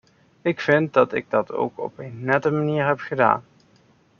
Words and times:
Ik 0.41 0.59
vind 0.59 0.93
dat 0.93 1.13
ik 1.13 1.29
dat 1.29 1.51
ook 1.51 1.79
op 1.79 1.99
een 1.99 2.23
nette 2.25 2.51
manier 2.51 2.87
heb 2.87 2.99
gedaan. 2.99 3.43